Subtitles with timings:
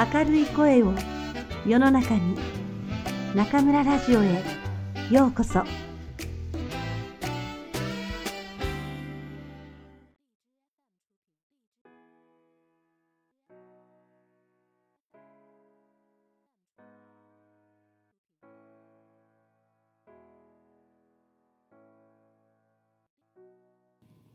[0.00, 0.94] 明るい声を
[1.66, 2.34] 世の中に
[3.34, 4.42] 中村ラジオへ
[5.10, 5.62] ようこそ。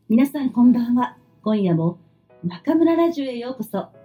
[0.07, 1.17] 皆さんこんばんは。
[1.41, 1.97] 今夜も
[2.43, 4.04] 中村ラジオへようこそ。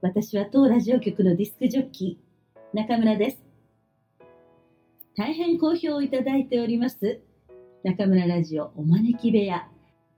[0.00, 3.42] 私は当ラジオ局のディスクジョッキー中村です。
[5.16, 7.20] 大変好評をいただいております
[7.82, 9.68] 中村ラジオお招き部屋。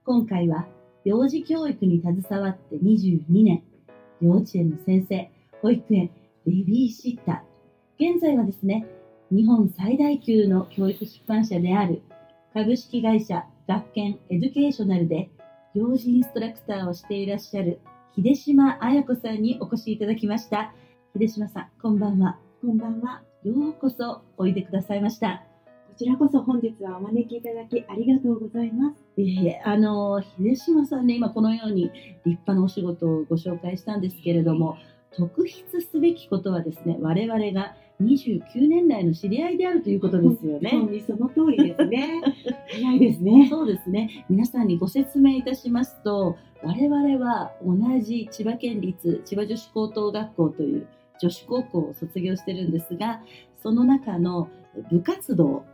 [0.04, 0.66] 今回は
[1.06, 3.62] 幼児教育に携わって22年
[4.20, 5.30] 幼稚園の先生
[5.62, 6.10] 保育園
[6.44, 8.12] ベビーシッター。
[8.12, 8.86] 現在はですね
[9.30, 12.02] 日本最大級の教育出版社である
[12.52, 15.30] 株式会社学研エデュケーショナルで
[15.72, 17.80] 幼児インストラクターをしていらっしゃる
[18.16, 20.74] 秀島彩子さんにお越しいただきました
[21.16, 23.22] 秀島さんこんばんはこんばんは。
[23.44, 25.44] ようこそおいでくださいました
[25.88, 28.96] こちらこそ本日はお招きいただきありがとうございます。
[29.16, 34.76] いえいえあの秀島さんね今このように立派なお仕事をご紹介したんですけれども
[35.12, 40.70] 特筆すべきことはですね我々が29年来の知り合いであるということですよね。
[40.70, 42.22] 本当にその通りですね。
[42.72, 43.46] 早いですね。
[43.48, 44.26] そうですね。
[44.28, 50.86] 皆さんにご説明いたしますと、我々は同じ千葉県立千葉女子高等学校という
[51.20, 53.20] 女子高校を卒業してるんですが、
[53.62, 54.48] その中の
[54.90, 55.64] 部活動、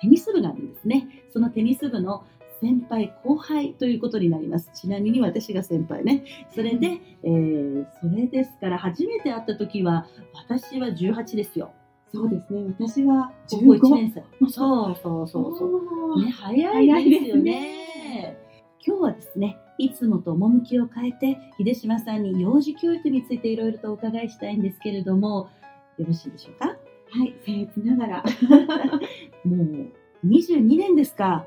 [0.00, 1.08] テニス部があるんですね。
[1.32, 2.24] そのテニス部の
[2.60, 4.70] 先輩後輩ということになります。
[4.74, 6.24] ちなみに私が先輩ね。
[6.54, 11.72] それで、えーそれですから初めて会った時は私は18ですよ。
[12.12, 12.74] そうですね。
[12.78, 14.50] 私は高校1 15年生。
[14.50, 16.24] そうそうそうそう。
[16.24, 18.38] ね、早いですよね。
[18.86, 25.50] 今日はですね、いつもと趣を変えて、秀島さんに幼児教育についていろいろとお伺いしたいんですけれども、
[25.98, 26.68] よろしいでしょうか？
[26.68, 28.24] はい、僭越ながら。
[29.44, 29.92] もう
[30.26, 31.46] 22年ですか、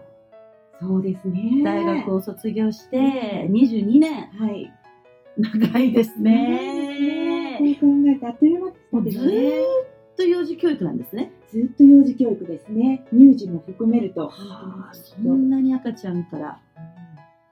[0.80, 1.62] そうですね。
[1.64, 4.72] 大学を卒業して22年、はい。
[5.38, 7.78] 長いですそうね。
[7.80, 9.50] 考えてあっという間ですね。
[9.50, 11.32] っと幼児教育なんですね。
[11.50, 13.06] ずっと幼児教育ですね。
[13.12, 14.28] 乳児も含めると。
[14.28, 16.60] はあ、そんなに赤ちゃんから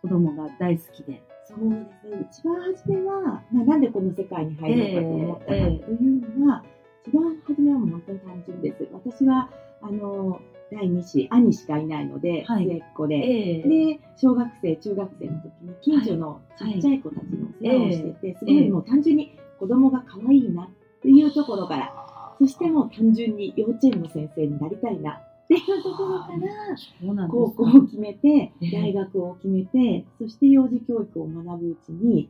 [0.08, 1.22] 子供が大好きで。
[1.46, 2.28] そうですね。
[2.32, 6.64] 一番初めは、まあ、なんでこの世界に入ろうかと思ったかというのは、
[7.06, 8.88] 一番初めはもう本当に単純です。
[8.92, 9.50] 私は、
[9.82, 10.42] あの、
[10.72, 20.70] 第二子、兄しかいないので、はい末っ子で、ええで、小学生、中学生の時に近所のちっちゃい子たちの世話をしてて、すごいもう単純に子供が可愛いなっ
[21.02, 28.72] ていうところから、そしてもう単純に幼稚園の先生になりたいなっていうところから、高校かを決めて、ええ。
[28.72, 32.30] 大学を決めて、そして幼児教育を学ぶうちに、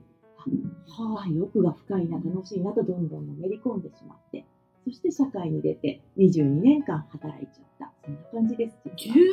[0.87, 4.45] はあ、欲が深いな、楽しいなとどんどんのめり込んでしまって、
[4.85, 7.91] そして社会に出て22年間働いちゃった。
[8.05, 8.77] そんな感じです。
[8.95, 9.23] 実10は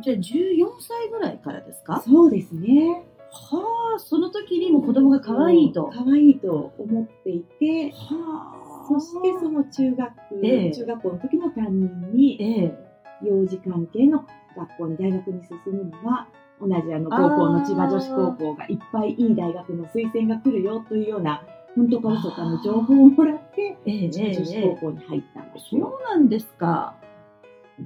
[0.00, 2.02] じゃあ14歳ぐらいからですか？
[2.04, 3.04] そうですね。
[3.30, 5.90] はあその時にも子供が可愛いと。
[5.92, 8.52] 可愛いと思っていて、は
[8.84, 8.86] あ。
[8.88, 10.72] そしてその中学、ええ。
[10.72, 12.87] 中学校の時の担任に、ええ
[13.22, 16.28] 幼児関係の学校に大学に進むには
[16.60, 21.42] 同じあの高校の千葉女子高校がいっぱいいい大学の推薦が来るよというような
[21.76, 25.98] 本当か嘘かの情報をもらってええ千葉女子高校に入ったんですよ。
[26.00, 26.96] そうなんですか。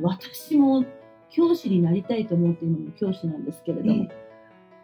[0.01, 0.85] 私も
[1.31, 4.09] 教師になりたいと思って今も教師なんですけれども、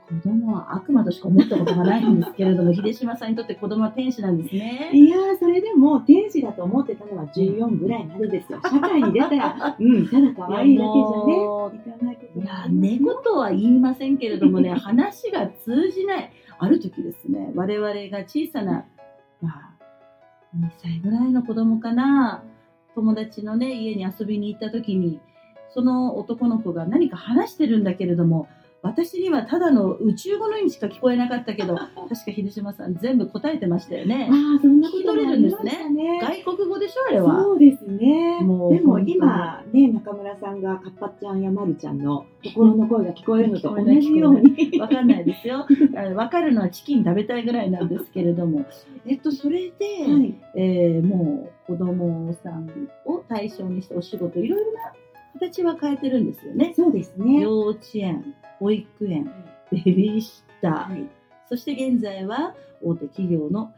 [0.09, 4.91] 子供は悪魔としか思ったことがないんですけれども 秀島さんにとって子供は天使なんですね。
[4.95, 8.61] いやーそれでも天使だと思ってたのは14ぐらいまでですよ。
[8.63, 12.45] 社会に出たら、うん、ただ可愛いだけじゃね、もいかないことい。
[12.45, 16.31] や猫とは言いませんけれどもね話が通じない。
[16.61, 18.85] ある時ですね我々が小さな、
[19.41, 19.77] まあ、
[20.59, 22.43] 2歳ぐらいの子供かな。
[22.95, 25.21] 友達のね家に遊びに行った時に
[25.71, 28.49] その男の子が何か話してるんだけれども
[28.83, 31.77] 私にはただの宇宙語の意味しか聞こえなかったけど
[32.09, 36.21] 確か秀島さん全部答えてましたよねああ、そんなこともありま聞き取れるんですしたね。
[36.45, 38.41] 外国語でしょあれはそうですね。
[38.43, 44.79] もうでも今ね、中村さんがカッパちゃんやまるちゃんの心の声が聞こえるのと同じように。
[44.79, 45.67] わかんないですよ。
[46.15, 48.65] わかるのはチキン食べたいぐらいなんですけれども、
[49.07, 50.35] えっと、それで、はい。
[50.55, 52.69] えーもう子供さん
[53.05, 54.93] を対象にしたお仕事、いろいろな
[55.35, 56.73] 形は変えてるんですよね。
[56.75, 57.41] そうですね。
[57.41, 59.31] 幼稚園、保育園、
[59.71, 61.07] ベビーシッター、はい。
[61.49, 63.73] そして現在は大手企業の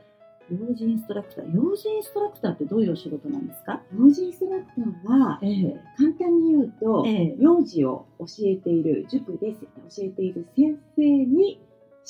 [0.51, 1.55] 幼児インストラクター。
[1.55, 3.81] 幼児インストラクターってどういうお仕事なんですか？
[3.97, 9.59] 幼児インストラクターは、ええ簡単に言うと、ええ幼児を教えている塾で教
[10.01, 11.61] えている先生に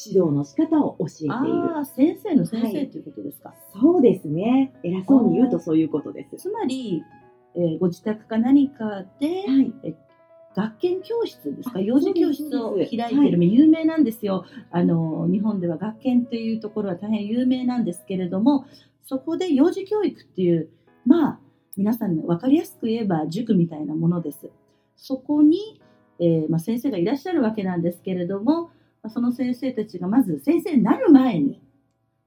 [0.07, 1.85] 指導の仕方を教えている。
[1.85, 3.53] 先生の先生ということですか？
[3.75, 4.73] そうですね。
[4.83, 6.37] 偉そうに言うとそういうことです。
[6.37, 7.03] つまり、
[7.57, 9.95] えーご自宅か何かで、はい。
[10.57, 11.79] 学研教室ですか？
[11.79, 12.89] あ幼児教室を開い
[13.21, 14.45] てる、有名なんですよ。
[14.71, 18.67] あの日本では学研というところは大変有名なんですけれども
[19.05, 20.69] そこで幼児教育っていう
[21.07, 21.39] まあ
[21.77, 24.51] 皆さんに分かりやすく言えば塾みたいなものです。
[24.97, 25.81] そこに、
[26.19, 28.71] えーまあ、先生がいらっしゃるわけなんですけれどもま
[29.05, 31.63] あその先生たちがまず先生になる前に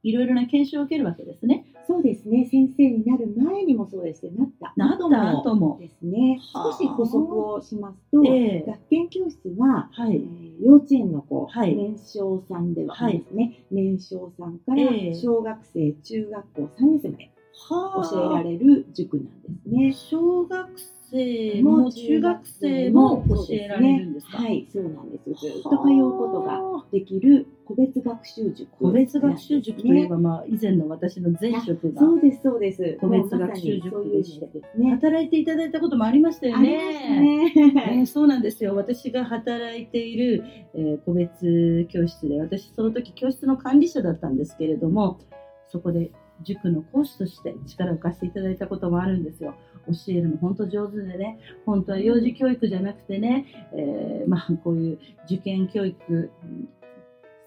[0.02, 2.46] いろいろな研修を受けるわけですねそうですね。
[2.50, 4.74] 先生になる前にもそうですし、なった。
[4.78, 6.40] なった後もですね。
[6.54, 6.72] はあ。
[6.72, 7.18] 少し補足
[7.52, 8.66] をしますと、ええ。
[8.66, 10.18] 学研教室は、えはい。
[10.22, 11.76] ー幼稚園の子、はい。
[11.76, 15.14] 年少さんでははいですね、年少さんからええ。
[15.16, 17.30] 小学生、中学校3年生まで
[17.70, 19.92] は教えられる塾なんですね。
[19.94, 20.70] 小学
[21.12, 24.38] 生も中学生も教えられるんですか？
[24.38, 25.30] はい、そうなんです。
[25.30, 32.98] ずっと通うことができる個別学習塾、個別学習塾といえば、まあ、以前の私の前職がそうです、そうです。
[33.00, 34.92] 個別学習塾ですね。
[34.92, 37.54] 働いていただいたこともありましたよありましたね。
[37.54, 37.74] ね。
[38.00, 40.44] えーそうなんですよ私が働いている、
[40.74, 45.20] えー個別教室で私その時教室の管理者だったんですけれども
[45.68, 46.12] そこで
[46.42, 49.56] 塾の講師として力を貸していただいたこともあるんですよ。
[49.88, 56.70] 教えるの本当上手でね本当は幼児教育じゃなくてね、えーまあ、こういう受験教育うん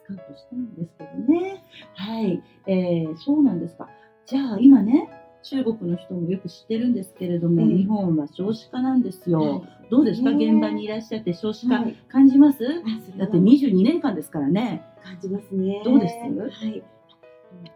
[0.06, 1.64] スカウトしたんですけどね。
[1.94, 3.88] はい、えーそうなんですか。
[4.26, 5.10] じゃあ今ね
[5.42, 9.40] 中国の人もよく知ってるんですけれども、ええ日本は少子化なんですよ。
[9.40, 9.62] はい。
[9.90, 11.94] どうですか、ね現場にいらっしゃって少子化はい。
[12.08, 12.70] 感じます、は。
[13.18, 14.82] だって22年間ですからね。
[15.04, 15.82] 感じますね。
[15.84, 16.14] どうです？
[16.14, 16.26] は
[16.66, 16.82] い。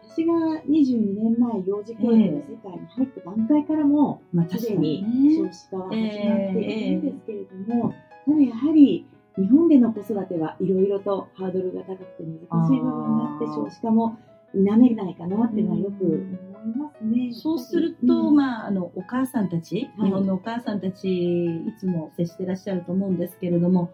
[0.03, 0.33] 私が
[0.67, 5.05] 22年前、幼児教育の世界に入った段階からも、まあすでに
[5.37, 7.93] 少子化は始まっているんですけれども、
[8.25, 9.07] ただやはり
[9.37, 14.17] 日本での子育てはいろいろとハードルが高くて難しい部分があって、少子化も
[14.53, 17.33] 否めないかなっていうのはよく思いますね。
[17.33, 20.09] そうすると、うんまあ、あのお母さんたち、はい。
[20.09, 23.91] 日本のお母さんたちいつも接してらっしゃると思うんですけれども、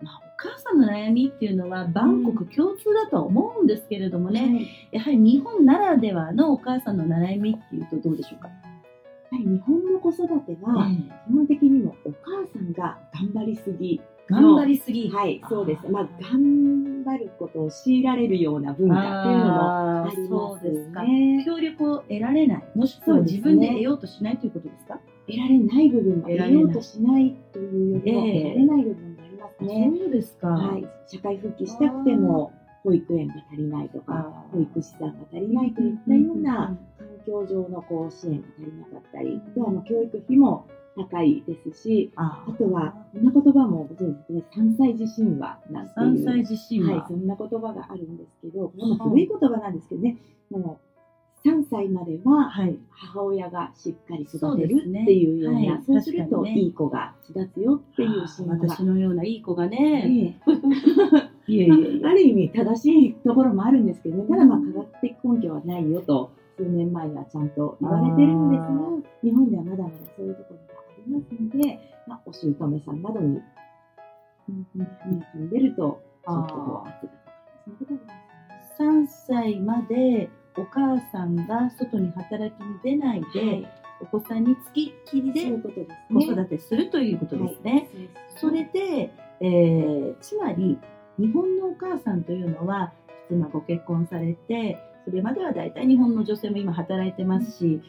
[0.00, 4.88] まあ、お母さんの悩みっていうのは万国共通だとは思うんですけれどもね、はい。
[4.92, 15.88] やはり日本ならではのお母さんの悩みっていうとどうでしょうか、やはり日本の子育ては、ええ基本的にもお母さんが頑張りすぎ頑張りすぎ、はい、そうです。
[15.88, 21.02] まあ、頑張ることを強いられるような文化っていうのもありますそうですか。
[21.02, 21.44] ね。
[21.46, 22.64] 協力を得られない。
[22.74, 24.98] もしくは自分で得ようとしないということですか？
[25.28, 28.42] 得られない部分も得ようとしないというよりも、ええ。
[28.42, 29.92] 得られない部分がありますね。
[29.96, 32.52] そうですか、はい、社会復帰したくても、
[32.82, 46.24] 保育園が足りないとか、保育士さんが足りないといったような環境上のこう支援が足りなかったり、あとはもう教育費も高いですし、ああとは、こんな言葉もご存知ですね、3歳児神話なんていう。
[46.24, 50.16] 3歳自身は、はい、そんな言葉があるんですけど、これも古い言葉なんですけどね、
[50.50, 50.80] も
[51.44, 52.76] う3歳までははい。
[52.90, 56.68] 母親がしっかり育そうてるっていうような、はいそうするとい。
[56.68, 58.68] い子が育つよっていう神話が。
[58.68, 58.80] 私。
[58.80, 60.40] のようないい子がね、ね
[61.46, 62.06] いえいえいえ。
[62.06, 68.68] ある意味正しいところもあるんですけどね、ただまあ科学的根拠はないよと、数年前にはちゃんと言われてるんですが
[69.22, 70.60] 日本ではまだまだそういうところ
[71.06, 72.54] りますので、まあ、お姑
[72.84, 73.40] さんなどに、
[74.48, 74.88] うんうん
[75.34, 77.48] うん、出ると、ちょっとこう圧がかかる。
[77.64, 78.86] そういうことがありますね。
[78.88, 85.86] 3歳までお母さんが外に働きに出ないで、はいお子さんにつきっきりで子ね。
[86.26, 87.70] 育てするということですね。
[87.72, 90.78] はいそれで、えーつまり
[91.18, 92.92] 日本のお母さんというのは
[93.28, 97.80] 普通まあご結婚されてそれまでは大体日本の女性も今働いてますし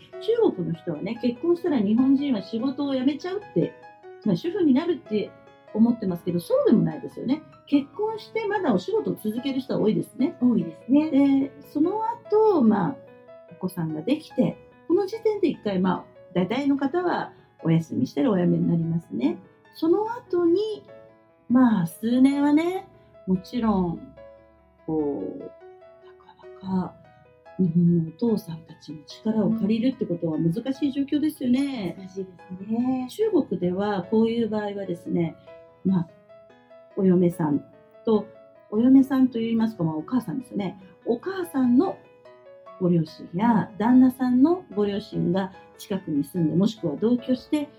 [0.46, 3.74] 中国の人はね結婚したら日本人は仕事を辞めちゃうって
[4.22, 5.32] つまり主婦になるって
[5.74, 7.42] 思ってますけどそうでもないですよね。
[7.66, 10.36] 結婚してまだお仕事を続ける人は多いですね。
[10.42, 11.12] 多いですね。
[11.12, 12.96] でその後、まあ
[13.52, 14.58] お子さんができて
[14.88, 17.34] この時点で一回まあ大体の方は
[17.64, 19.38] お休みしたらお辞めになりますね。
[19.76, 20.84] その後に
[21.50, 22.88] まあ数年はね
[23.26, 24.14] もちろん
[24.86, 26.96] こうなかなか
[27.60, 31.96] 日本のお父さんたちの力を借りるってことは難しい状況ですよね。
[31.98, 32.32] 難しいで
[32.66, 33.08] すね。
[33.10, 35.36] 中国ではこういう場合はですね、
[35.84, 36.08] まあ、
[36.96, 37.64] お嫁さん
[38.06, 38.28] と、
[38.70, 40.80] お嫁さんといいますか、まあ、お母さんですよね。
[41.06, 41.98] お母さんの
[42.80, 47.70] ご両親や旦那さんのご両親が近くに住んで、もしくは同居して、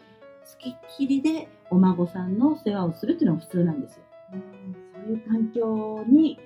[0.45, 4.03] 付きっきりでお孫さんの世話をするっていうのが普通なんですよ。
[4.33, 6.39] うんそういう環境に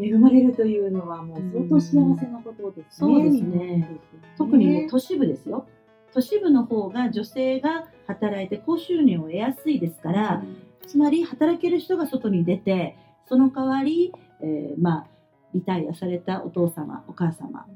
[0.00, 3.14] 恵まれるというのはもう相当幸せなことですね。
[3.14, 4.00] そうですね
[4.36, 5.66] 特にね、都市部ですよ。
[6.12, 10.42] 都市部の方が女性が働いて高収入を得やすいですから、
[10.86, 12.96] つまり働ける人が外に出て
[13.28, 15.06] その代わり、えーまあ、
[15.54, 17.66] リタイアされたお父様、お母様、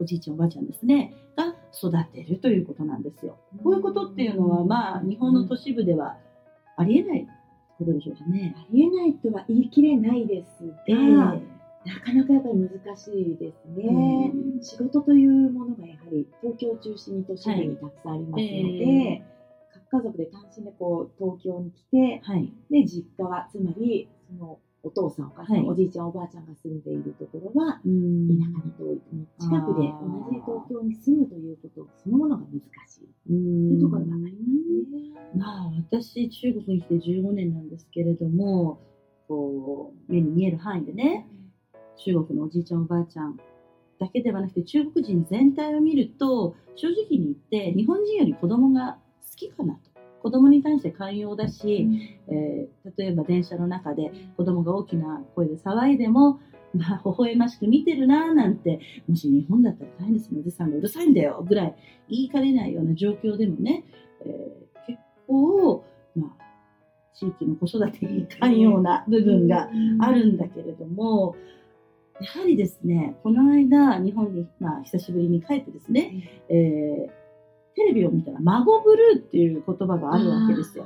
[0.00, 3.38] おじいちゃん、おばあちゃんですね、が育てるということなんですよ。
[3.62, 6.16] こういうことっていうのは、まあ、日本の都市部では
[6.76, 7.28] ありえない
[7.78, 8.54] ことでしょうかね。
[8.56, 10.74] ありえないとは言い切れないですが、
[11.36, 11.57] え
[11.88, 12.54] なかなかやっぱり
[12.84, 14.32] 難しいですえね。
[14.34, 14.62] うん。
[14.62, 19.22] 仕事というものがやはり東京を中心に都市部にたくさんありますので、え
[19.90, 22.52] 各家族で単身でこう東京に来て、はい。
[22.70, 25.66] で実家はつまりそのお父さんお母さん、はい。
[25.66, 28.28] おじいちゃんおばあちゃんが住んでいるところはうん。
[28.28, 29.00] 田舎に遠い
[29.40, 33.08] 近くで同じ東京に住むということそのものが難しい。
[33.26, 35.08] というところがありますね。
[35.34, 38.80] まあ、私、中国に来て15年なんですけれども、
[39.26, 41.26] こう、目に見える範囲でね、
[42.04, 43.36] 中国のおじいちゃんおばあちゃん
[43.98, 48.98] だけではなくて中国人全体を見ると正直に言って日本人より子供が
[49.30, 49.88] 好きかなと。
[50.22, 51.88] 子供に対して寛容だし、
[52.28, 56.40] えー例えば電車の中で子供が大きな声で騒いでも
[56.74, 61.74] まあ微笑ましく見てるななんてもし日本だったら大変ですよおじさんがうるさいんだよぐらい
[62.08, 63.84] 言いかねないような状況でもね、
[64.24, 65.84] えー結構
[66.16, 66.44] まあ
[67.14, 69.68] 地域の子育てに寛容な部分が
[70.00, 71.34] あるんだけれども、
[72.20, 77.18] やはりですね、この間、日本に、まあ、久しぶりに帰ってですね、えー
[77.74, 80.84] テレビを見たら、孫ブルーっていう言葉があるわけですよ。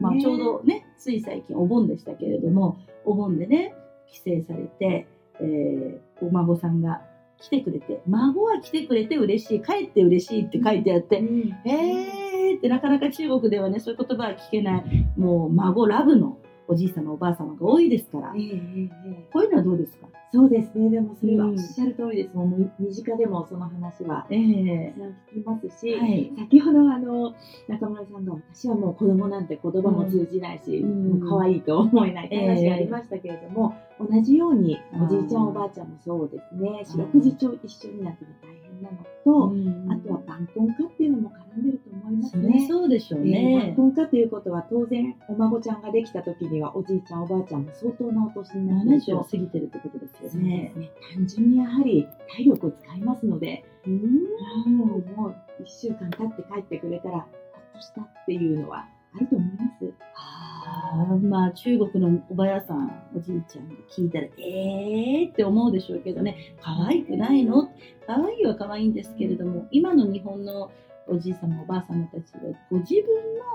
[0.00, 3.72] まあ、ちょうどね、つい最近お盆でしたけれども、お盆でね、
[4.08, 5.06] 帰省されて、
[5.40, 7.02] えーお孫さんが
[7.40, 11.54] 来てくれて、孫は来てくれて嬉しい、帰って嬉しいって書いてあって、うん。
[11.64, 14.84] えーってなかなか中国ではね、そういう言葉は聞けない、
[15.16, 19.28] もう孫ラブのおじい様、おばあ様が多いですから、ええええええ。
[19.32, 20.08] こういうのはどうですか？
[20.30, 21.52] そうですね、でもそれはうん。
[21.52, 24.94] おっしゃる通りです、もうみ身近でもその話はええ。
[24.94, 26.32] たくさん聞きますし、はい。
[26.36, 27.34] 先ほどあの
[27.66, 31.20] 中村さんが私はもう子供なんて言葉も通じないし、うん。
[31.20, 42.66] もう可愛いと思えないって話がありましたけれども、同じようにうんおじいちゃんおばあちゃんもそうですね、四うん六時中一緒になっても大変なのと、うんあとは晩婚化っていうのも絡んでると思いますね。
[42.68, 43.76] そうでしょうえーね晩。
[43.76, 50.72] 婚化ということは当然お孫ちゃんができた時にはおじいちゃんおばあちゃんも相当なお年になる70をと過ぎてるってことですよね。
[50.76, 59.47] ね単純にやはり体力を使いますので、うんもうもう1週間経って帰ってくれたらほっとしたっていうのはあると思い
[60.96, 61.50] ます。
[61.50, 67.70] あ中国のおばやさん、おじいちゃんが聞いたら、えーって思うでしょうけどね、可愛くないの？
[68.06, 70.70] 可愛いは可愛いんですけれども、今の日本の
[71.06, 72.40] おじい様、おばあ様たちは、
[72.70, 73.04] ご自分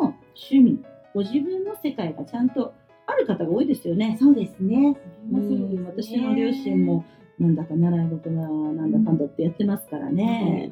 [0.01, 0.15] の
[0.49, 2.73] 趣味、ご自分の世界がちゃんと
[3.05, 4.17] ある方が多いですよね。
[4.19, 4.97] そうですね。
[5.31, 7.05] うん私の両親も
[7.39, 8.47] なんだか習い事だな
[8.85, 10.71] んだかんだってやってますからね。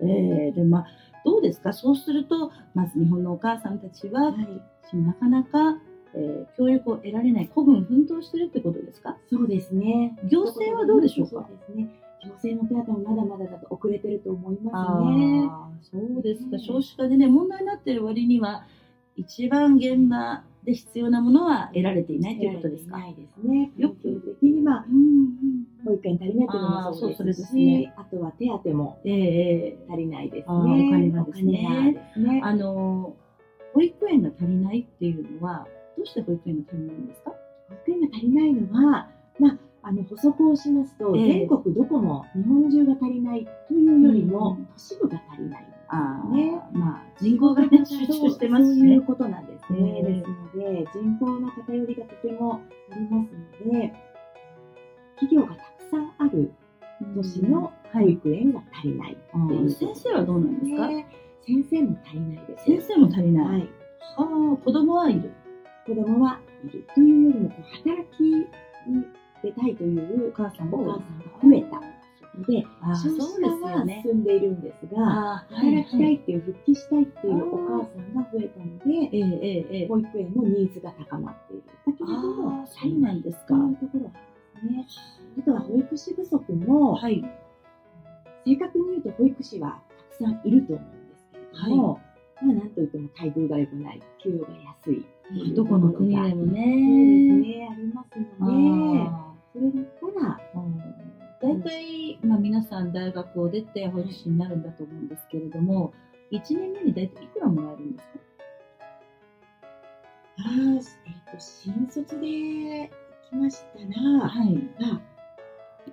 [0.00, 0.86] えーでもまあ
[1.24, 1.72] どうですか？
[1.72, 5.78] そうするとまず日本のお母さんたちは、はい、なかなか、
[6.14, 9.16] えー教育を得られない孤軍奮闘してるってことですか？
[9.30, 10.18] そうですね。
[10.30, 11.30] 行政はどうでしょうか？
[11.32, 11.88] そうですね。
[12.24, 16.06] 行政の手当もまだまだだと遅れてると思いますね。
[16.12, 18.64] そうですかね少子化でね問題になってる割には
[19.16, 22.98] 一番現場で必要なものは得られていないということですか？
[22.98, 23.72] ないですね。
[23.76, 23.96] よく
[24.40, 24.86] 的にまあ
[25.84, 30.44] 保育園足りないというのもそうですすねあとは手当も足りないですね。
[30.46, 32.40] あーお金がですねお金がですね。
[32.44, 33.16] あの
[33.74, 35.66] 保育園が足りないっていうのは
[35.96, 37.30] どうして保育園が足りないんですか？
[37.68, 46.60] 保育園が足りないのは、まあ、あの補足をしますと、ええ全国どこも日本中が足りないというよりも、うん都市部が足りないんですあーね。
[46.72, 49.02] まあ人口が、ね、集中してますしねそういう。
[49.02, 49.78] ことなんですね。
[49.96, 53.32] ええですので、人口の偏りがとてもあります
[53.66, 53.92] ので、
[55.20, 56.52] 企業がたくさんある
[57.14, 61.06] 都市の保育園が足りないあー先生はどうなんですか、ね
[61.44, 62.64] 先生も足りないです。
[62.66, 63.46] 先生も足りない。
[63.46, 63.60] はい。
[64.16, 65.32] はあ、子供はいる。
[65.86, 68.46] 子供はいるというよりも、こう働きに
[69.42, 71.82] 出たいというお母さんお母さんが増えたの
[72.46, 74.02] で、少子そうです化はよね。
[74.04, 81.62] 進んでいるんですが、働きたいっていう、復帰したいっていうお母さんが増えたので、保育園のニーズが高まっている。
[81.86, 84.86] だけれどもそうなんですかというところね。
[85.38, 87.22] あとは保育士不足も、はい。
[88.44, 92.00] 正確に言うと保育士はたくさんいると思うんですけれども、
[92.40, 94.48] まあなんといっても待遇が良くない、給与が
[94.84, 95.04] 安い。
[95.54, 96.66] どこの国でもね。
[96.66, 98.08] ね、あります
[98.40, 100.40] あので、ーそれだったら、
[101.42, 105.92] 大体、まあ、皆さん大学を出て保育士になるんだと思うんですけれども、
[106.30, 108.18] 1年目に大体いくらもらえるんですか？
[110.38, 110.82] あーえっ、
[111.34, 112.88] と、新卒で行
[113.30, 114.54] きましたら、はい。
[114.80, 115.00] まあ、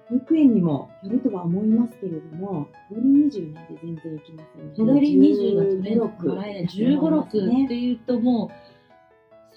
[0.09, 6.65] 保育園にもよるとは思いますけれども、手取り20なんて全然行きませんので手取り20が取れ15もらえない。
[6.65, 8.68] 15、6っていうともう、サ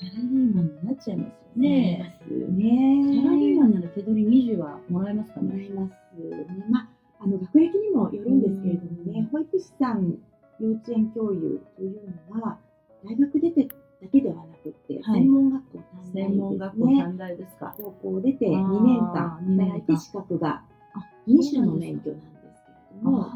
[0.06, 2.32] ラリーマンになっちゃいますよねえ。
[2.52, 5.48] ねサラリーマンなら手取り20はもらえますかね？
[5.52, 6.46] もらいますね。
[6.70, 6.88] まあ、
[7.20, 10.18] あの学歴にもよるんですけれどもね、保育士さん、
[10.60, 12.00] 幼稚園教諭という
[12.34, 12.58] のは、
[13.04, 16.86] 大学出てだけではなくて、はい専門学校短大専門学校。
[16.86, 17.74] 短大ですか。
[17.76, 20.62] 高校出てあー2年間二年間働いて資格が
[20.94, 23.26] あ2種の免許なんですけれども、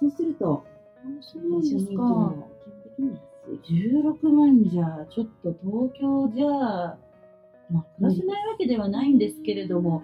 [0.00, 0.64] そうすると、
[1.20, 2.02] 初任給か？
[2.02, 3.20] も基本的に安い。
[3.70, 6.46] 16万じゃ、ちょっと東京じゃ、
[7.70, 10.02] まあ、暮らせないわけではないんですけれども、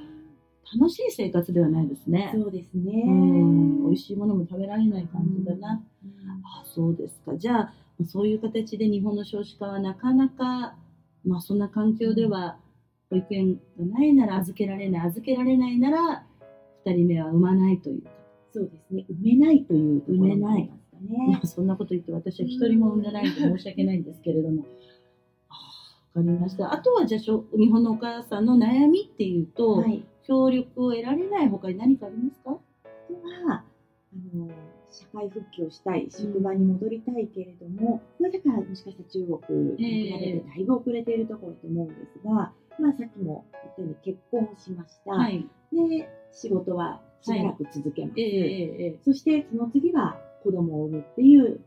[0.79, 2.31] 楽しい生活ではないですね。
[2.35, 3.03] そうですね。
[3.07, 5.83] うん、美味しいものも食べられない感じだな。
[6.05, 6.13] うん
[6.45, 7.37] あ、そうですか。
[7.37, 7.75] じゃあ、
[8.07, 10.77] そういう形で日本の少子化はなかなか、
[11.25, 12.59] まあ、そんな環境では、
[13.11, 16.27] 保育園がないなら預けられない、預けられないなら、
[16.87, 18.11] 2人目は産まないというか。
[18.53, 19.07] そうですね。
[19.11, 21.47] 埋めないというところもありますかねまあ。
[21.47, 24.65] そんなこと言って私は一人も産んでないんで申し訳ないんですけれども。
[25.49, 25.55] あ
[26.15, 26.73] あわかりました。
[26.73, 30.05] あとはじゃあしょ日本のお母さんの悩みっていうと、はい。
[30.25, 32.51] 協力を得られない他に何かありますか？
[32.51, 32.61] は、
[33.49, 33.65] あ
[34.37, 34.49] の、
[34.91, 42.31] 社会復帰をしたい、職場に戻りたいけれども、これだからもしかしたら中国に比べてだいぶ遅れているところと思うんですが、
[42.79, 45.11] まあさっきも言ったように結婚をしました。
[45.11, 45.45] はい。
[45.73, 49.05] で、仕事はしばらく続けます。
[49.05, 51.61] そしてその次は子供を産むっていう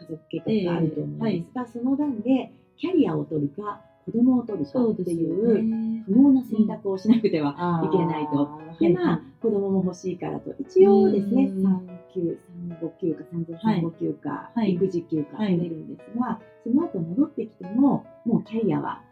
[0.00, 1.54] 家族計画があると思うんです。
[1.54, 6.04] が、その段でキャリアを取るか子供を取るかっていうね。
[6.06, 8.36] 不毛な選択をしなくては、いけないと。
[8.36, 12.38] はいでまあ子供も欲しいからと一応ですねうん産休
[12.70, 14.74] 産後休暇産前産後休暇、はい。
[14.74, 19.11] 育児休暇はい取れるんですが、その後戻ってきてももうキャリアは、うん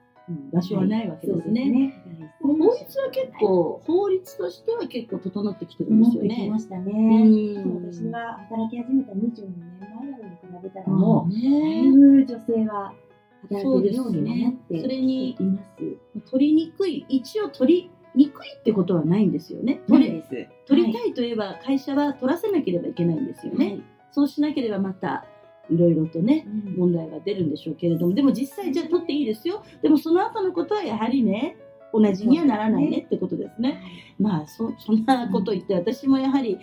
[0.53, 1.95] 場所はないわけですね
[2.43, 6.59] 法律は結構、法律としては結構整ってきてるんですよねきま。
[6.59, 7.63] したうね。
[7.93, 12.95] 私が働き始めた22年前などに比べたらももう、うだいね、ぶ女性は
[13.43, 16.31] 働いてるようにもなってそれにいます。
[16.31, 19.83] 取りにくい、一応取りにくいってことはないんですよね。
[19.87, 20.49] 取りす。
[20.67, 23.67] 取りたいといえば会社は取らせなければいけないんですよね。
[23.67, 25.25] はいそうしなければまた
[25.71, 29.63] いろいろとね、うん問題が出るんでしょうけれども、でも実際じゃあ取っていいですよ。
[29.83, 31.57] でもその後のことはやはりね、
[31.93, 33.83] 同じにはならないねってことですね。
[34.19, 36.59] まあそそんなこと言って私もやはり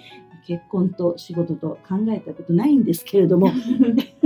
[0.46, 3.52] 結婚と仕事と考えたことないんですけれども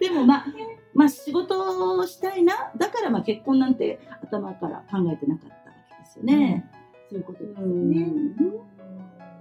[0.00, 0.46] でもまあ
[0.94, 6.70] まあ仕事をしたいなだからまあ結婚なんて頭から考えてなかったわけですよね。
[7.10, 8.00] そういうことですうね。
[8.02, 8.36] ん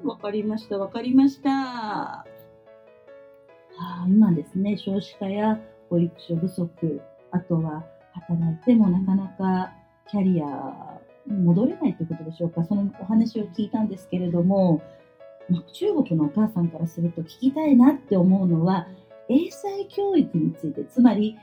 [0.04, 2.26] わかりましたわかりました。
[4.08, 5.60] 今ですね少子化や
[5.90, 9.74] 保育所不足あとは働いてもなかなか
[10.10, 12.64] キャリアに戻れないということでしょうか。
[12.64, 14.82] そのお話を聞いたんですけれども、
[15.50, 18.88] まあ、中国のお母さんからすると聞きたいなって思うのは
[19.30, 21.38] 英才教育についてつまり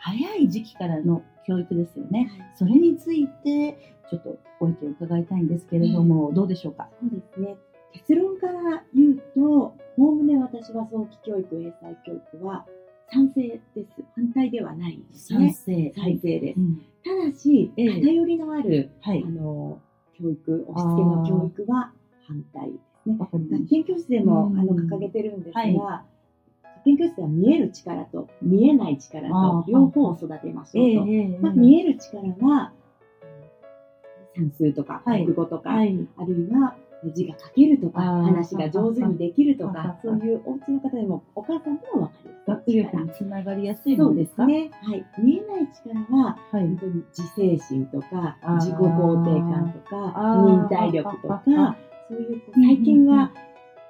[0.00, 2.30] 早い時期からの教育ですよね。
[2.56, 3.78] それについて
[4.10, 6.88] ちょっとご意見を伺いたいんですけれども、どうでしょうか？
[7.00, 7.56] そうですね。
[7.92, 12.66] 結論から言うと、おおむね私は早期教育、英才教育は
[13.12, 14.02] 賛成です。
[14.16, 15.52] 反対ではないですね。
[15.52, 15.92] 成。
[15.94, 16.60] 賛成です。
[16.60, 16.82] うん。
[17.04, 18.00] ただし、ええ。
[18.00, 19.22] 偏りのある、はい。
[19.26, 19.80] あの
[20.18, 21.92] 教育、押し付けの教育は
[22.26, 23.16] 反対ですね。
[23.18, 24.58] 学研教室でもうん。
[24.58, 25.74] あの掲げてるんですが、はい。
[25.74, 31.10] 学研教室では見える力と見えない力と両方を育てましょうと。
[31.10, 31.38] ええ。
[31.38, 32.72] まあ、見える力は
[34.34, 35.24] 算数とかはい。
[35.24, 36.08] 国語とか、はい。
[36.16, 36.76] あるいは
[37.10, 42.32] 字が書けるとか話が上手にできるとかそういうお家の方でもお母さんでも分かる。
[42.44, 44.46] 学力につながりやすいそうのですか？
[44.46, 46.66] ですね、はい、見えない力ははい。
[46.66, 49.96] 本当に自制心とか自己肯定感とか
[50.46, 51.42] 忍耐力とか
[52.08, 53.32] そういう最近は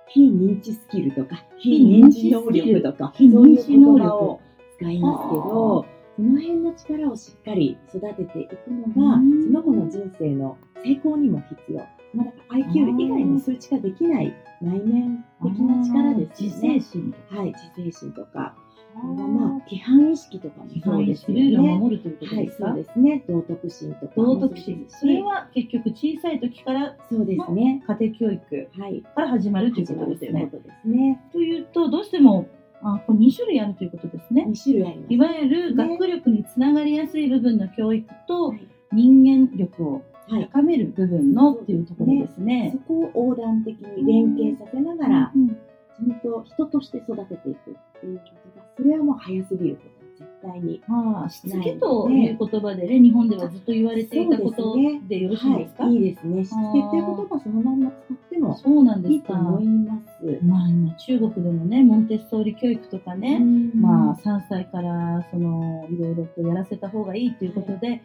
[0.09, 4.41] 非認知スキルとか非非認知能力とか非認知能力葉を
[4.79, 9.45] 使いますけどその辺の力をしっかり育てていくのがうん。
[9.45, 11.81] その子の人生の成功にも必要。
[12.15, 16.81] まあ、IQ 以外の数値化できない内面的な力ですよ自ね。
[16.81, 18.55] 制心はい、自制心とか、
[18.95, 21.79] まあ、規範意識とかもそうですよルールをね。
[21.79, 23.25] 守るということはい、ですか、そうですね。
[23.29, 24.49] 道徳心とかも道。
[24.49, 27.83] 徳心それは結局小さい時からそうですね。
[27.87, 29.03] 家庭教育はい。
[29.03, 30.47] から始まるということですよね。
[30.47, 31.21] というですね。
[31.33, 32.47] というとどうしても
[32.83, 34.45] あこれ2種類あるということですね。
[34.49, 35.15] 2種類あります。
[35.15, 40.03] いわゆる学力につながりやすい部分の教育とはい人間力をはい。
[40.41, 42.79] 高める部分のっていうところですねそ。
[42.89, 45.57] こを横断的に連携させながら、うん
[45.95, 50.83] ちゃんと人として育てていくっていうことが、それはもう早すぎることは絶対に。
[50.89, 56.45] まあ、しつけという言葉でね、日本ではずっと言われていたことそうでよろしいですか、はい、いいですね。
[56.45, 59.15] しつけっていう言葉そのまんま使ってもそうなんですか。
[59.15, 60.39] いいと思います。
[60.43, 63.41] まあ今中国でもね、モンテッソーリ教育とかね、
[63.75, 68.03] まあ3歳からそのいろいろとやらせた方がいいということで、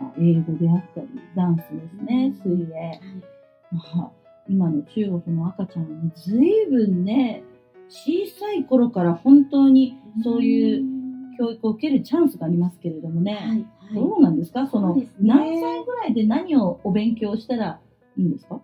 [0.00, 3.00] まあ英語であったり、ダンスですね、水泳。
[3.72, 4.10] まあ、
[4.48, 7.42] 今の中国の赤ちゃんはね、ずいぶんね、
[7.88, 10.84] 小さい頃から本当にそういう
[11.38, 13.94] 教育を受けるチャンスがありますけれどもね、はいはい。
[13.94, 14.66] どうなんですか？
[14.66, 15.08] そのね。
[15.20, 17.80] 何歳ぐらいで何をお勉強したら
[18.16, 18.60] いいんですか？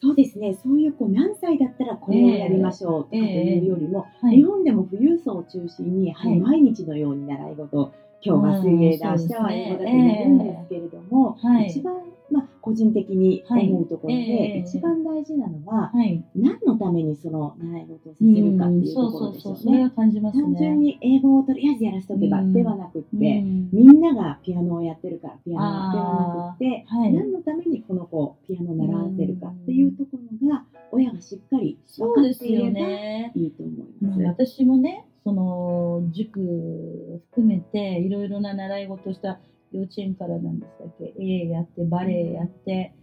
[0.00, 6.40] そうですね、そういうこう何歳だったらこれをやりましょうとかというよりも、は日本でも富裕層を中心に、はいはい。
[6.40, 7.92] 毎日のように習い事、
[8.24, 11.94] 今日は水泳だ、うん明日は英語だってそうですねやるんですけれども、はい一番、
[12.30, 16.24] まあ、個人的に思うところで、一番大事なのは、はい。
[16.34, 19.90] 何のためにその習い事をさせるかっていうところですよそうそうそう、それね。
[19.90, 20.10] 単
[20.56, 30.10] 純に英語をとりあえずやらせとけばうんではなくって、うんみんながピアノをやってるからピアノではなくって、はい何のためにこの子をピアノを習わせるかっていうとこ
[30.42, 33.32] ろが親がしっかりそう分かですよっていればね。
[33.34, 34.46] いいと思いまあます。
[34.46, 39.40] 私もね、その塾を含めていろいろな習い事をした
[39.72, 42.94] 幼稚園からなんでしたっけ、絵やって、バレエやって、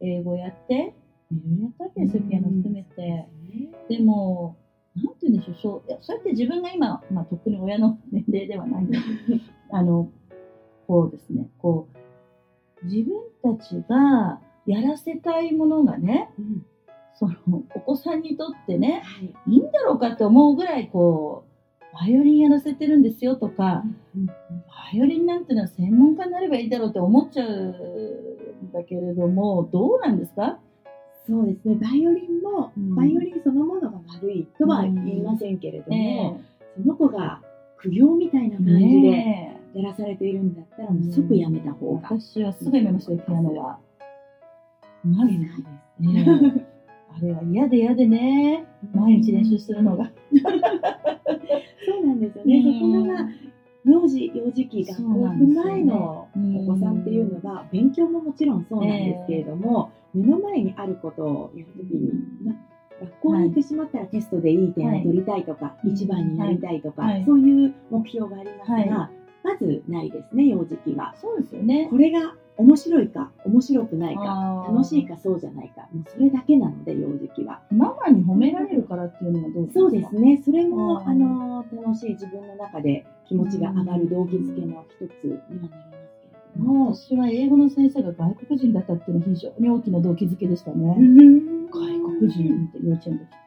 [0.00, 0.94] 英語やって、
[1.30, 3.26] いろいろやったわけですよ、ピアノ含めて。
[3.88, 4.56] でも、
[4.96, 10.10] なんて言うんでしょう、そういやそうやって自分が今、まあ、とっくに親の 年齢ではないんですけど、 あの、
[10.86, 11.88] こうですね、こ
[12.82, 16.66] う、自分たちがやらせたいものがね、うん。
[17.14, 19.34] その、お子さんにとってね、はい。
[19.46, 21.45] いいんだろうかって思うぐらい、こう、
[22.00, 23.82] バイオリンやらせてるんですよとか、
[24.14, 24.32] うんバ
[24.92, 30.58] イオリンなんてのは専門家になればいいだろうって思っちゃうんだけれども、どうなんですか？
[31.26, 32.94] そうですね、バイオリンも、うん。
[32.94, 36.38] バイオリンそのものが悪いとは言いませんけれども、
[36.76, 37.42] えその子が
[37.78, 42.02] 苦行みたいなえ感じでやらされているんだったら、もう即やめた方が。
[42.16, 43.78] 私はすぐやめましたよ、ピアノは。
[45.02, 45.50] まず、いね
[46.00, 46.65] いですえ
[47.16, 50.10] あれは嫌で嫌でね、毎日練習するのが。
[50.34, 52.62] そうなんですよね。
[52.62, 53.28] そこが、まあ、
[53.86, 62.12] 幼児、幼児期、学校行く前のうんお子さんっていうのは、勉強ももちろんそうなんですけれども、目の前にあることをやるときに、
[62.44, 62.54] まあ
[63.00, 67.24] 学校に行ってしまったらテストでいい点を取りたいとか、はい一番になりたいとか、はい。
[67.24, 69.10] そういう目標がありますが、は
[69.44, 71.14] まずないですね、幼児期は。
[71.20, 71.88] そうですよね。
[71.90, 77.60] これが面白いか、面白くないか、楽しいかそうじゃないか、もうそれだけなので、幼児期は。
[77.70, 79.80] ママに褒められるからっていうのはどうですか？
[79.80, 90.96] そうですね、それも、あの楽しい自分の中で気持ちが上がる動機づけの一つにはなりますけれども、私は英語の先生が外国人だったっていうのは非常に大きな動機づけでしたね。
[91.70, 93.26] 外国人って幼稚園で。
[93.26, 93.45] それ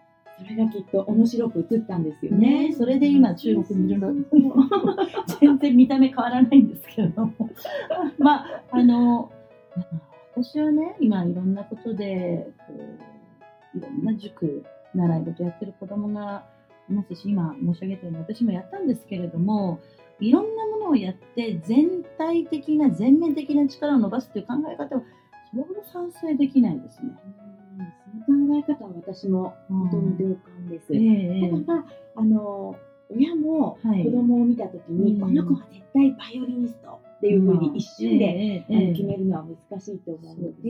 [0.55, 2.69] がきっと面白く映ったんですよね。
[2.69, 4.13] ねそれで今中国にいるの。
[5.39, 7.33] 全然見た目変わらないんですけれども。
[8.17, 9.31] まあ、あの、
[10.35, 12.73] 私はね、今いろんなことで、こ
[13.75, 16.45] う、いろんな塾、習い事やってる子供が
[16.89, 19.79] いますし、今申し上げたように私もやったんですけれども、
[20.19, 25.03] いろんなものをやって全体的な、全面的な力を伸ばすっていう考え方は、
[25.51, 27.11] それほど賛成できないですね。
[28.57, 30.93] え方は私も本当に同感です。
[31.65, 32.75] だ、あの
[33.09, 34.03] 親もはい。
[34.03, 35.19] 子供を見たときに、うん。
[35.19, 40.69] この子は絶対バイオリニストっていうふうに一瞬で、ええあの決めるのは難しいと思うので、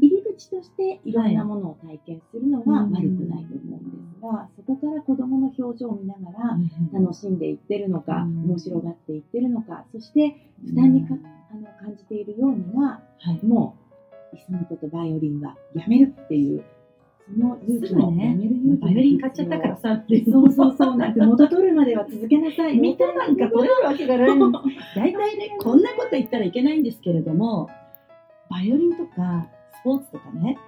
[0.00, 2.92] 入り口としていろんなものを体験するのははい。
[2.92, 6.58] 悪くないと思うんですが、そこから子供の表情を見ながら
[6.92, 8.44] 楽しんでいってるのか、うん。
[8.44, 11.14] 面白がっていってるのか、そして負担にか
[11.50, 13.44] あの感じているようなら、はい。
[13.44, 13.76] も
[14.32, 16.62] う、いっそのことバイオリンはやめるっていう、
[17.30, 22.78] その勇気もやめる勇気バイオリン買っちゃったからさってそうそうそう、なんて元取るまでは続けなさい。
[22.78, 24.28] 見たなんか取れるわけがない
[24.96, 27.68] 大体ねこんなこと言ったらいけないんですけれども
[28.50, 29.46] バイオリンとか
[29.80, 30.58] スポーツとかね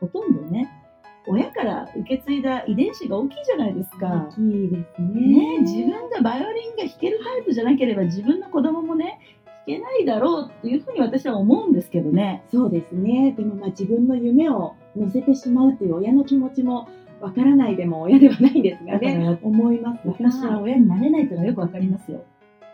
[0.00, 0.70] ほとんどね
[1.26, 4.26] 親から受け継いだ遺伝子が大きいじゃないですか。
[4.28, 5.58] 大きいですね。
[5.58, 12.42] ね、自分がバイオリンが弾けるタイプじゃなければ自分の子供もね弾けないだろうっていうふうに私は思うんですけどね。
[12.52, 13.34] そうですね。
[13.36, 16.88] でもまあ自分の夢を乗せてしまうっていう親の気持ちも
[17.20, 20.12] わからないでも親ではないんですがね、ら思いますが。
[20.12, 22.24] 私は親になれないというのはよくわかりますよ。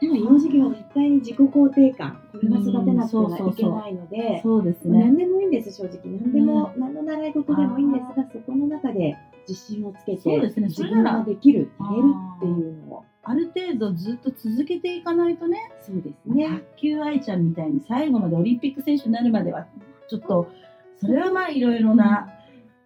[0.01, 5.01] でも幼児期は絶対に自己肯定感、これは育てなくてはいけないので、そうですね。
[5.01, 6.01] 何でもいいんです、正直。
[6.05, 9.17] 何でも、何の習い事でもいいんですが、そこの中で
[9.49, 12.05] 自信をつけて、そうですね自分ができる、やれる
[12.37, 13.05] っていうのを。
[13.25, 16.49] ある程度ずっと続けていかないとねそうですね。
[16.49, 19.67] 卓球愛ちゃんみたいに最後までオリンピック選手になるまでは
[20.09, 20.49] ちょっと
[21.01, 22.33] それはまあいろいろな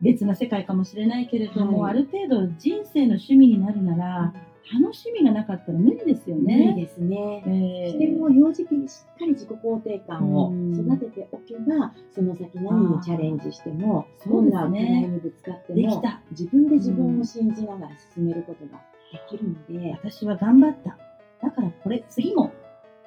[0.01, 1.92] 別な世界かもしれないけれども、はい。
[1.92, 4.35] ある程度人生の趣味になるなら
[4.81, 6.83] 楽しみがなかったら無理ですよ無理ね。
[6.83, 7.44] ですね。
[7.46, 10.72] えそしてもう幼児期にしっかり自己肯定感をうん。
[10.72, 14.61] 育てておけば、その先何にチャレンジしても、そうですね。
[14.61, 16.22] どんな課題にぶつかっても、できた。
[16.31, 18.81] 自分で自分を信じながら進めることが
[19.12, 20.96] できるので、私は頑張った。
[21.42, 22.53] だからこれ次も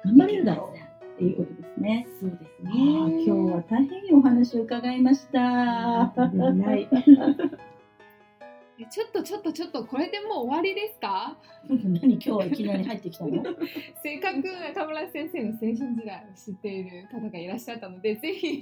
[0.04, 0.76] 頑張れるだろう
[1.16, 2.06] っていうことですね。
[2.20, 2.70] そうですね。
[2.74, 6.12] 今日は大変いいお話を伺いました。
[6.14, 6.88] ない。
[8.78, 11.38] えちょっとちょっとちょっとこれでもう終わりですか？
[11.70, 13.42] 何今日はいきなり入ってきたの？
[14.02, 18.60] せっかく中村先生の青春時代を知っている方がいらっしゃったのでぜひ。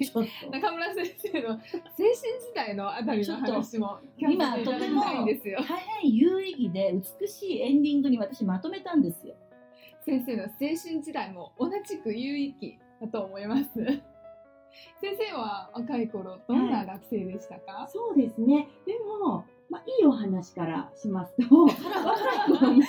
[0.52, 1.66] 中村先生の青春
[2.14, 9.34] 時代のあたりの話も聞今かせていただきたいんですよ大変有意義で美しいエンディングに私まとめたんですよ。
[10.04, 13.64] 先生の青春時代も同じく有意義だと思います
[15.00, 18.68] 先生は若い頃どんな学生でしたか、そうですね。
[18.86, 22.82] でも、まあ、いいお話からしますと、若い頃も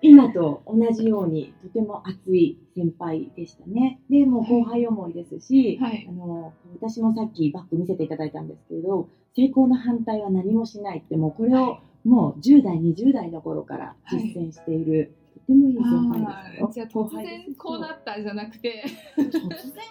[0.00, 4.00] 今と同じようにとても熱い先輩でしたね。
[4.10, 15.14] で、もう後輩思いですし、はいあの私もさっきバッグ見せていただいたんですけれど、成功の反対は何もしないって、もうこれをもう10代、20代の頃から実践している、
[15.46, 16.66] とてもいい先輩ですよ。
[16.66, 18.84] あーじゃあ突然こうなったじゃなくて
[19.16, 19.40] 突然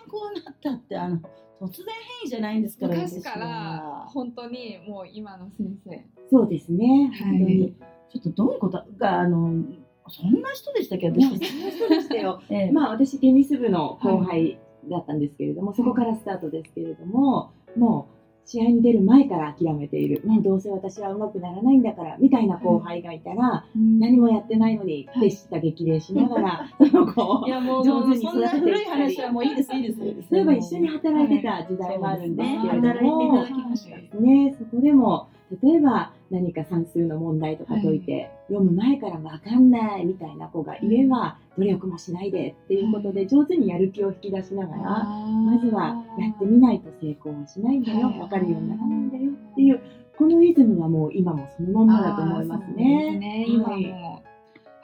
[0.10, 1.18] こうなったってあの
[1.62, 1.86] 突然
[2.22, 2.96] 変異じゃないんですから。
[2.96, 7.76] 昔から本当にもう今の先生そうですね、はい本当に。
[8.12, 9.64] ちょっとどういうことがあの
[10.10, 11.08] そんな人でしたっけ？
[11.08, 11.42] いや、そん私。
[11.64, 12.42] な人でしたよ。
[12.50, 14.60] ええまあ私テニス部の後輩
[14.90, 25.28] だったんですけれども、そこからスタートですけれども、もう試合に出る前から諦めている、まあ、どうせ私は上手くならないんだからみたいな後輩がいたら、何もやってないのにはい。
[25.28, 30.00] ってした激励しながら、その子をいやもう上手にそんな古い話はもういいですいいです。
[30.30, 34.18] そういえば一緒に働いてた時代もあるんですけれども、働いていただきました。
[34.18, 35.28] ね、そこでも
[35.64, 49.82] 例えば何か算数の問題とか解いて、読む前から分かんないみたいな子がいれば、努力もしないでっていうことで上手にやる気を引き出しながら、まずはやってみないと成功はしないんだよ、はい分かるようにならないんだよっていう
[50.18, 53.20] このイズムはもう今もそのまんまだと思いますあーそうですね。
[53.20, 53.82] ねはい。
[53.82, 54.24] 今も。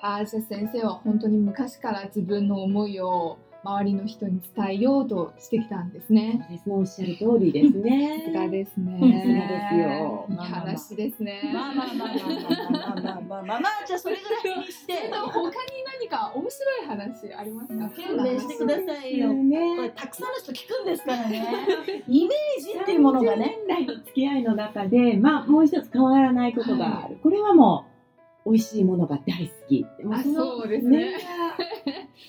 [0.01, 6.47] あーじゃあ先生は本当に昔から自分の思いを周りの人に伝えようとしてきたんですね。
[6.49, 8.23] ですねおっしゃる通りですね。
[8.25, 8.97] さすがですね。
[10.29, 11.51] いい話ですね。
[11.53, 12.17] まあまあまあまあ
[12.71, 14.93] まあまあまあまあじゃあそれぐらいにして。
[15.11, 15.53] 他に
[15.99, 17.89] 何か面白い話ありますか？
[17.89, 19.29] 勘弁してくださいよ。
[19.29, 19.33] こ
[19.81, 22.03] れたくさんの人聞くんですからね。
[22.07, 23.57] イメージっていうものがね。
[23.67, 27.17] 年代の付き合いの中で、まあもう一つ変わらないことがある。
[27.21, 27.85] これはも
[28.45, 29.85] う美味しいものが大好き。
[30.11, 31.17] あそうですね。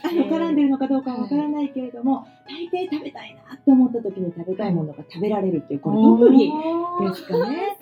[0.03, 7.77] あの絡んでるのかどうかはわからないけれども、大抵食べたいなって思った時に食べたいものが食べられるっていう、これ特技ですかね。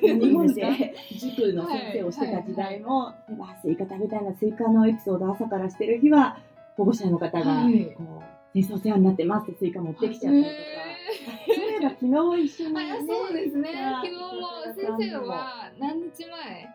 [0.00, 6.38] 日本で塾の先生をしてた時代も、例えばスイカ食べたいな、スイカのエピソード朝からしてる日は、
[6.76, 7.94] 保護者の方が、はい。
[7.96, 10.54] こう、先生お世話になってますってスイカ持ってきちゃったりとか、
[11.46, 13.70] そういえば昨日一緒に、ね、あそうですね。
[13.76, 16.68] あ昨日も先生は何日前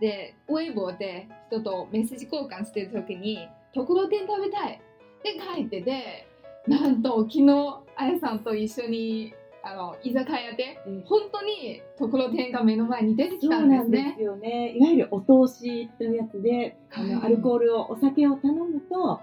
[0.00, 4.80] でウェイボーで人とメッセージ交換してる時にところてん食べたい。
[5.18, 6.28] って書いてて
[6.68, 11.02] なんと昨日あやさんと一緒にあの居酒屋でうん。
[11.04, 14.14] 本当にところてんが目の前に出てきたんでなんですね。
[14.16, 14.76] すよね。
[14.76, 17.10] いわゆるお通しというやつで、あはい。
[17.10, 19.20] のアルコールを、お酒を頼むと、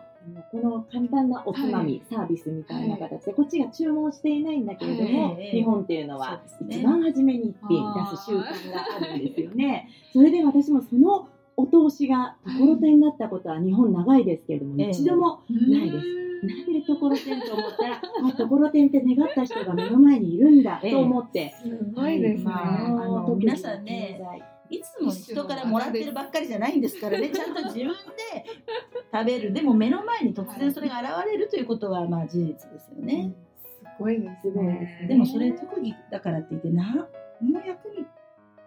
[0.51, 5.51] この簡単なおつまみ、はサービスみたいな形で、こっちが注文していないんだけれども、はい。
[5.51, 9.87] 日本っていうのは一番初めに一品出す習慣があるんですよね。
[10.11, 16.23] それで私もそのお通しがところてんだったことは日本長いですけれども、ええ一度もないです。
[16.45, 22.43] なんでところてんと思ったら、あ、ところてんって願った人が目の前にいるんだええと思って、すごいですね。
[22.43, 24.19] まああの皆さんね
[24.69, 27.93] いつも人からもらってるばっかりじゃないんですからね、 ちゃんと自分で
[29.11, 29.53] 食べる。
[29.53, 33.33] でも目の前に突然それが現れるということはまあ事実ですよね。
[33.55, 34.79] すごいですすごいです。
[34.79, 34.99] ね。
[35.01, 38.07] ねでもそれ特技だからって言って何の役に立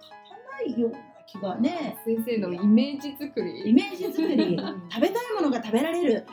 [0.01, 0.14] た
[0.53, 0.92] ないよ
[1.26, 1.98] 気がね。
[2.04, 3.68] 先生のイメージ作り。
[3.68, 4.56] イメージ作り、
[4.90, 6.24] 食べたいものが食べられる。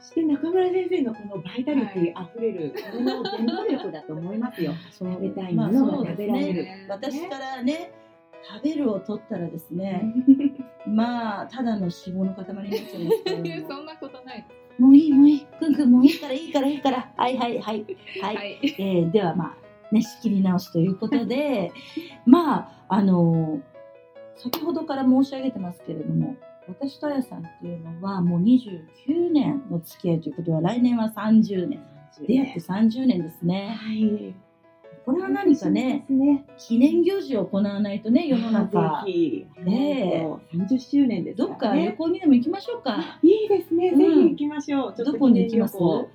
[0.00, 4.72] そして中村先生のこのバイタリティあふれる、これの原動力だと思いますよ。
[4.90, 6.62] そう食べたいものが食べられる。
[6.64, 6.86] ね。
[6.88, 7.92] 私からね、
[8.42, 10.14] 食べるを取ったらですね、
[10.86, 13.68] まあただの脂肪の塊になっちゃうんですけども。
[13.68, 14.46] そんなことない。
[14.78, 17.84] もういいもういい、くんくんもういいからいいからいいから、はいはいはい、
[18.22, 18.36] はい。
[18.36, 18.58] はい。
[18.62, 21.72] えーではまあ、ね、仕切り直しということで、
[22.26, 23.60] まあ、あの
[24.38, 26.36] 先ほどから申し上げてますけれども、
[26.68, 31.80] 私とあやさんっていうのはもう29年の付き合いということは、来年は30年。
[32.26, 33.76] 出会って30年ですね。
[33.80, 34.34] はい。
[35.06, 36.44] これは何かね、ね。
[36.58, 39.04] 記念行事を行わないとね、世の中。
[39.06, 41.92] ぜひ、ねえ30周年ですどっか旅ね。
[41.92, 43.18] 行にでも行きましょうか。
[43.22, 43.90] いいですね。
[43.90, 45.04] うんぜひ行きましょう。
[45.04, 45.76] どこに行きます？
[45.76, 46.08] 記念旅行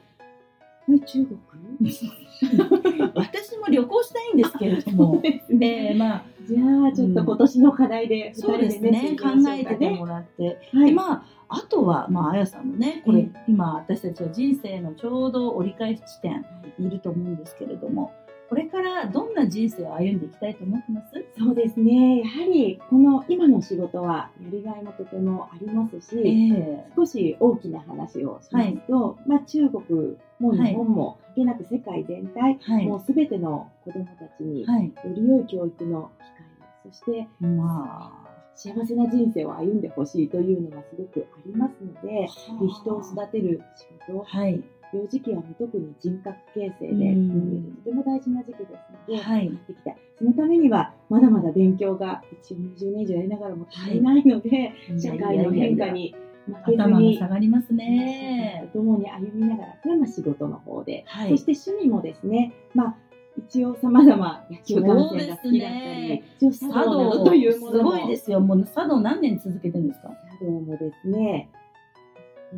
[0.86, 1.40] はい、中国？
[3.16, 5.22] 私も旅行したいんですけれども。
[5.50, 5.90] ね。
[5.90, 10.60] えーまあ、じゃあ、ちょっと今年の課題で、そうですね、考えててもらって。
[10.74, 10.86] はい。
[10.88, 11.26] でまあ
[11.56, 16.44] あとは、まあ、あやさんもね、これ、ええ今、私たちは人生のちょうど折り返し地点
[16.80, 18.12] にいると思うんですけれども、
[18.50, 21.26] これからどんな人生を歩んでいきたいと思ってます？
[21.38, 22.20] そうですね。
[22.20, 26.18] やはり、この今の仕事はやりがいもとてもありますし、
[26.54, 32.86] え少し大きな話をしますと、まあ、中国も日本も関係なく世界全体、はい。
[32.88, 34.92] もうすべての子どもたちによはい。
[35.16, 36.24] り良い教育の機
[36.86, 38.20] 会を、そしてま
[38.56, 44.62] 幸せな人生を歩んでほしいというのがすごくありますので、で人を育てる仕事、はい。
[44.94, 47.76] 幼児期はもう特に人格形成で、うん。
[47.84, 48.72] とても大事な時期です
[49.10, 49.46] ので、はい。
[49.48, 49.98] やっていきたい。
[50.18, 58.70] そのためには、まだまだ勉強が一応20年以上やりながらも足りないので、社会の変化に負けず頭がに、下がりますね。
[58.74, 61.30] と共に歩みながら、それはまあ仕事の方で、はい。
[61.30, 62.96] そして趣味もですね、まあ、
[63.36, 67.92] 一応様々野球観戦が好きだったり、一応茶茶道というもすのも。
[67.92, 68.40] ごいですよ。
[68.40, 70.10] もう茶道何年続けてるんですか？
[70.40, 71.50] 茶道もですね、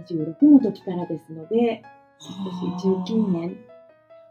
[0.10, 1.82] 26の時からですので、
[2.20, 3.58] 私19年、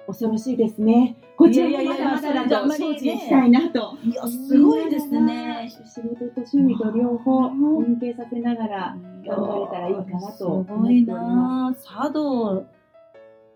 [0.06, 1.16] 恐ろしいですね。
[1.36, 3.96] こちらもまだまだだと承知したいなと。
[4.04, 5.68] いや、すごいですね。
[5.68, 7.48] 仕事と趣味と両方
[7.82, 12.66] 連携させながら頑張れたらいいかなと思っておすごいりまな茶道、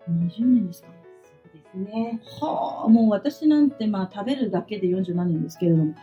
[0.09, 0.89] 20年ですか？
[0.89, 0.93] す。
[1.43, 2.19] そうですね。
[2.41, 5.93] はあ、もう私なんてまあ食べるだけで47年ですけれども、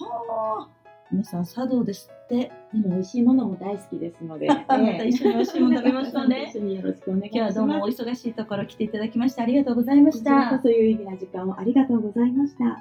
[0.00, 0.68] はあ、
[1.14, 2.50] 皆さん茶道ですって。
[2.72, 7.36] でも美味しいものも大好きですので、 また一緒に美味しいもの食べましょうね一緒によろしくお願いします。
[7.38, 10.60] 今日はどうもお忙しいところ来ていただきましてありがとうございました。
[10.60, 12.64] そ有意義な時間をありがとうございました。
[12.64, 12.80] は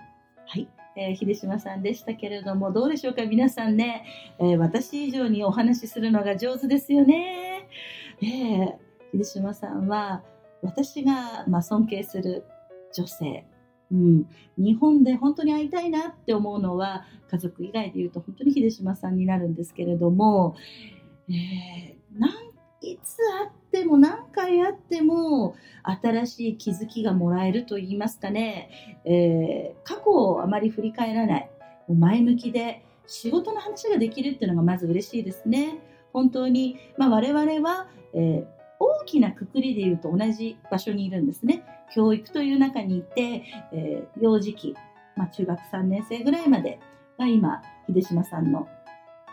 [0.57, 0.67] い。
[0.95, 4.03] えー秀島さんでしたけれども、どうでしょうか皆さんね、
[4.39, 7.67] えー私以上にお話しするのが上手ですよね。
[8.19, 8.73] えー
[9.11, 10.23] 秀島さんは、
[10.63, 12.45] 私が、まあ、尊敬する
[12.93, 13.45] 女性、
[13.93, 14.27] うん、
[14.57, 20.55] 日本で本当に会いたいなって思うのは、家族以外で言うと本当に秀島さんになるんですけれども、
[21.29, 22.29] えーな
[22.81, 25.55] いつ会っても何回会っても
[26.01, 31.49] 新しい気づきがもらえると言いますかね、えー過去をあまり振り返らない。
[31.87, 35.79] 前向きで仕事の話ができるっていうのがまず嬉しいですね。
[36.13, 41.63] 本当に、まあ、我々は、えー大きなくくりで言うと同じ場所にいるんですね。
[41.93, 44.75] 教育という中にいて、えー幼児期、
[45.15, 46.79] まあ、中学3年生ぐらいまで
[47.17, 48.67] が今秀島さんの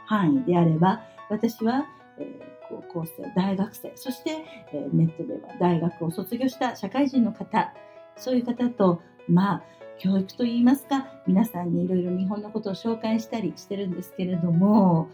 [0.07, 1.87] 範囲であれば私は、
[2.19, 7.73] えー高校生大学生そして、えーネットでは大学を卒業した社会人の方
[8.17, 9.63] そういう方とまあ
[9.99, 15.11] 教育といいますか皆さんにいろいろ日本のことを紹介したりしてるんですけれども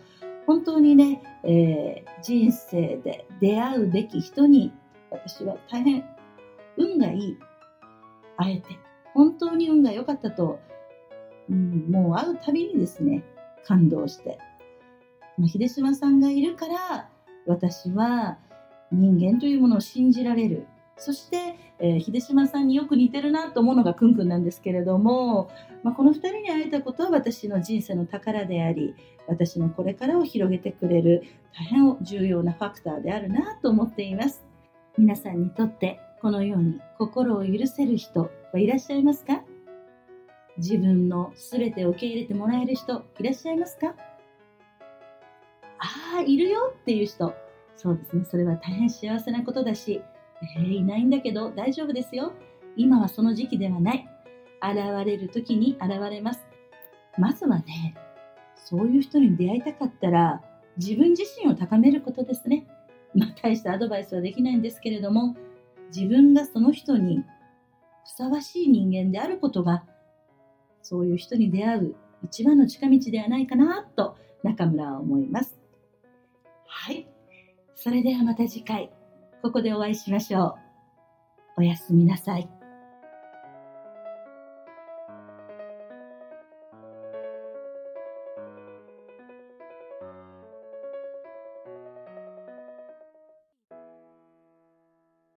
[0.46, 4.72] 本当にね、えー人生で出会うべき人に
[5.10, 6.04] 私は大変
[6.76, 7.38] 運がいい。
[8.36, 8.78] 会えて
[9.14, 10.60] 本当に運が良かったと、
[11.48, 13.24] うん、もう会うたびにですね
[13.64, 14.38] 感動して、
[15.38, 17.08] まあ、秀島さんがいるから
[17.46, 18.38] 私は
[18.92, 20.66] 人間というものを信じられる。
[20.98, 25.50] そして、えー秀島さんによく似てるなと思うのがくんくんなんですけれども、
[25.82, 28.94] まあ、この2人に会えたことは私の人生の宝であり
[29.28, 31.22] 私のこれからを広げてくれる
[31.54, 34.44] 大変重要なファクターであるなと思っています
[34.96, 39.42] 皆さんにとってこのように心を許せる人はいらっしゃいますか？
[40.56, 43.94] 自分の全てを受け入れてもらえる人いらっしゃいますか？
[45.78, 47.34] ああ、いるよっていう人。
[47.76, 48.24] そうですね。
[48.24, 50.00] それは大変幸せなことだし、
[50.42, 52.32] えーいないんだけど大丈夫ですよ。
[52.76, 54.08] 今はその時期ではない。
[54.62, 56.46] 現れる時に現れます。
[57.18, 57.94] まずはね、
[58.56, 60.42] そういう人に出会いたかったら、
[60.76, 62.66] 自分自身を高めることですね。
[63.14, 65.36] まあ、大したアドバイスはできないんですけれども、
[65.94, 67.22] 自分がその人に
[68.04, 69.84] ふさわしい人間であることが、
[70.82, 75.56] そういう人に出会う一番の近道ではないかなと中村は思います。
[76.66, 77.08] はい。
[77.74, 78.90] それではまた次回、
[79.42, 80.58] ここでお会いしましょ
[81.56, 81.60] う。
[81.60, 82.55] おやすみなさい。